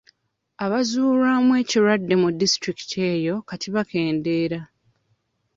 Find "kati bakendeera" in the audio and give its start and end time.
3.49-4.59